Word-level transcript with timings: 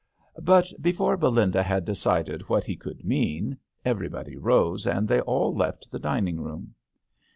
But 0.41 0.73
before 0.81 1.15
Belinda 1.15 1.61
had 1.61 1.85
decided 1.85 2.49
what 2.49 2.63
he 2.63 2.75
could 2.75 3.05
mean, 3.05 3.59
everybody 3.85 4.35
rose 4.35 4.87
and 4.87 5.07
they 5.07 5.21
all 5.21 5.53
left 5.53 5.91
the 5.91 5.99
dining 5.99 6.39
room. 6.41 6.73